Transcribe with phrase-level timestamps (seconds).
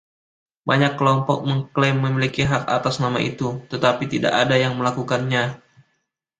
[0.69, 5.43] Banyak kelompok mengklaim memiliki hak atas nama itu, tetapi tidak ada yang melakukannya.